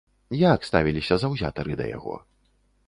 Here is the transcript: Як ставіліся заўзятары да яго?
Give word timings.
Як 0.53 0.65
ставіліся 0.69 1.15
заўзятары 1.25 1.73
да 1.85 1.95
яго? 1.97 2.15